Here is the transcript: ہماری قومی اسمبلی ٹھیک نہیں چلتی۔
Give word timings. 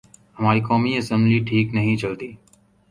ہماری 0.39 0.61
قومی 0.61 0.91
اسمبلی 0.97 1.39
ٹھیک 1.47 1.73
نہیں 1.73 1.95
چلتی۔ 1.97 2.29